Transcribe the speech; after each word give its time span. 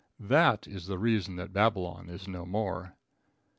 That 0.19 0.67
is 0.67 0.87
the 0.87 0.97
reason 0.97 1.35
that 1.35 1.53
Babylon 1.53 2.09
is 2.09 2.27
no 2.27 2.43
more. 2.43 2.95